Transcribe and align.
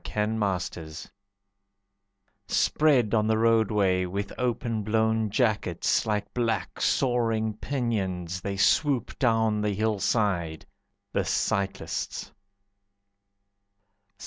The 0.03 0.15
Cyclists 0.17 1.11
Spread 2.47 3.13
on 3.13 3.27
the 3.27 3.37
roadway, 3.37 4.05
With 4.07 4.33
open 4.35 4.81
blown 4.81 5.29
jackets, 5.29 6.07
Like 6.07 6.33
black, 6.33 6.81
soaring 6.81 7.53
pinions, 7.57 8.41
They 8.41 8.57
swoop 8.57 9.19
down 9.19 9.61
the 9.61 9.75
hillside, 9.75 10.65
The 11.11 11.23
Cyclists. 11.23 12.31